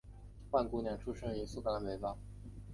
[0.49, 2.17] 万姑娘出生于苏格兰北方。